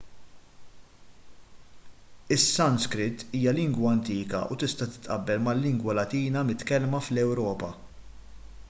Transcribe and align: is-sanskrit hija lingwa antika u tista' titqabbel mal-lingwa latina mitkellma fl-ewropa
is-sanskrit 2.35 3.25
hija 3.35 3.53
lingwa 3.59 3.93
antika 3.99 4.41
u 4.57 4.59
tista' 4.65 4.89
titqabbel 4.95 5.45
mal-lingwa 5.51 5.97
latina 6.01 6.45
mitkellma 6.51 7.05
fl-ewropa 7.09 7.71